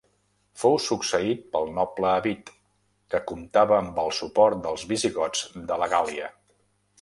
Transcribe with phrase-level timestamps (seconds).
[0.59, 2.49] Fou succeït pel noble Avit,
[3.15, 6.33] que comptava amb el suport dels visigots de la Gàl·lia.